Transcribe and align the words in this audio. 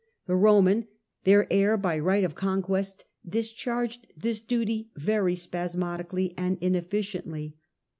The 0.25 0.35
Roman, 0.35 0.87
their 1.25 1.45
heir 1.53 1.77
by 1.77 1.99
right 1.99 2.23
of 2.23 2.33
conquest, 2.33 3.05
discharged 3.23 4.07
this 4.17 4.41
duty 4.41 4.89
very 4.95 5.35
spasmodically 5.35 6.33
and 6.35 6.57
inefficiently. 6.59 7.53